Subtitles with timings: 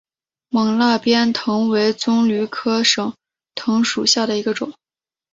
[0.49, 3.13] 勐腊鞭藤为棕榈科省
[3.53, 4.73] 藤属下的一个种。